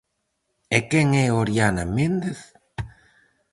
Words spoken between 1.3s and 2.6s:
Oriana Méndez?